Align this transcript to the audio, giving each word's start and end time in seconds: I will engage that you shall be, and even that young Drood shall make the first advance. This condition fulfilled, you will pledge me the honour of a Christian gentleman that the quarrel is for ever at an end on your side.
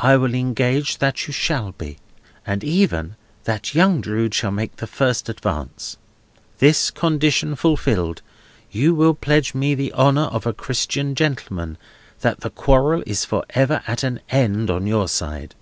I 0.00 0.16
will 0.16 0.32
engage 0.32 0.96
that 0.96 1.26
you 1.26 1.32
shall 1.34 1.72
be, 1.72 1.98
and 2.46 2.64
even 2.64 3.16
that 3.44 3.74
young 3.74 4.00
Drood 4.00 4.32
shall 4.32 4.50
make 4.50 4.76
the 4.76 4.86
first 4.86 5.28
advance. 5.28 5.98
This 6.56 6.90
condition 6.90 7.54
fulfilled, 7.54 8.22
you 8.70 8.94
will 8.94 9.12
pledge 9.12 9.52
me 9.54 9.74
the 9.74 9.92
honour 9.92 10.22
of 10.24 10.46
a 10.46 10.54
Christian 10.54 11.14
gentleman 11.14 11.76
that 12.22 12.40
the 12.40 12.48
quarrel 12.48 13.02
is 13.06 13.26
for 13.26 13.44
ever 13.50 13.82
at 13.86 14.02
an 14.02 14.20
end 14.30 14.70
on 14.70 14.86
your 14.86 15.06
side. 15.06 15.54